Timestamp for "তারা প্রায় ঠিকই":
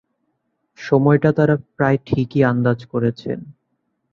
1.31-2.41